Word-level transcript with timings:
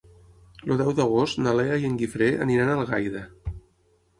El 0.69 0.79
deu 0.79 0.93
d'agost 0.99 1.41
na 1.47 1.53
Lea 1.59 1.77
i 1.83 1.87
en 1.91 1.99
Guifré 2.01 2.31
aniran 2.47 2.73
a 2.73 2.79
Algaida. 2.81 3.23